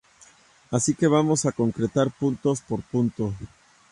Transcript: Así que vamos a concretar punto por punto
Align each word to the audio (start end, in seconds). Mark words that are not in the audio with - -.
Así 0.71 0.95
que 0.95 1.05
vamos 1.05 1.45
a 1.45 1.51
concretar 1.51 2.09
punto 2.09 2.55
por 2.67 2.81
punto 2.81 3.35